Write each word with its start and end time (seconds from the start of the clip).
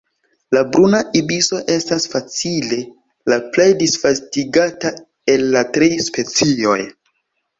La 0.55 0.61
Bruna 0.75 1.01
ibiso 1.19 1.57
estas 1.73 2.07
facile 2.13 2.79
la 3.33 3.37
plej 3.57 3.67
disvastigata 3.83 4.93
el 5.35 5.47
la 5.57 5.63
tri 5.77 5.91
specioj. 6.09 6.79